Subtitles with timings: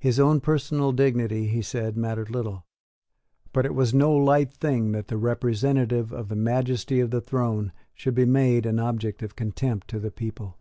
[0.00, 2.66] His own personal dignity, he said, mattered little:
[3.52, 7.70] but it was no light thing that the representative of the majesty of the throne
[7.94, 10.58] should be made an object of contempt to the people.